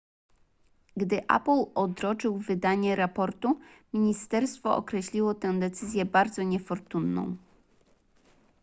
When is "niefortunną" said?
6.43-7.35